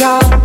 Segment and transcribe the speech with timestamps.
[0.00, 0.39] tchau.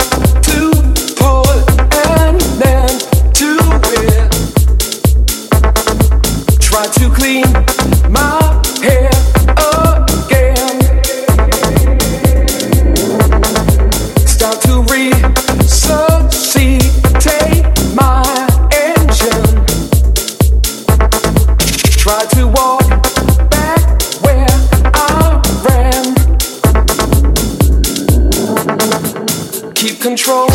[30.05, 30.45] control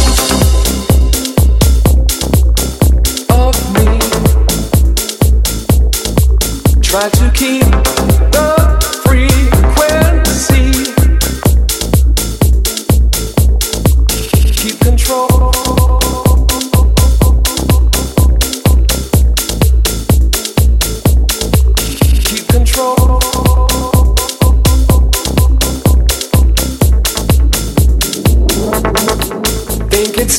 [3.31, 3.99] of me.
[6.81, 7.65] Try to keep
[8.31, 8.60] the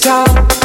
[0.01, 0.60] stop.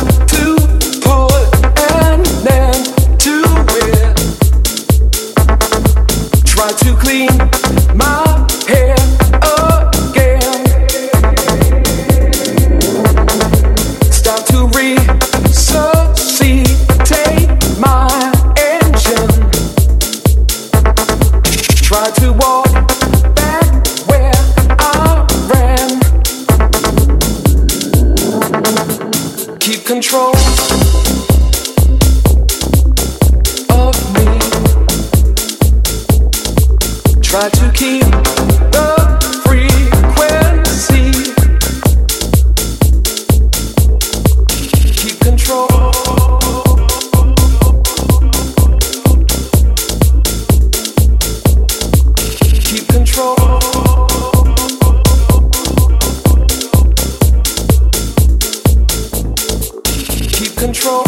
[29.86, 30.34] control
[33.70, 34.26] of me.
[37.22, 38.66] Try to keep.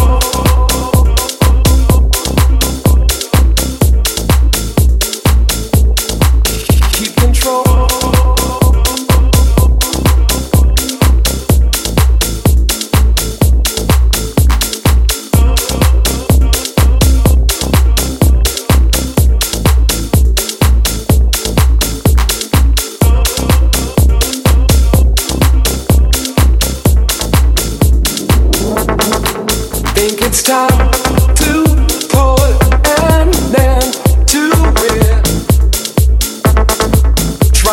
[0.00, 0.67] Oh.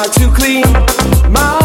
[0.08, 0.64] to clean
[1.32, 1.65] my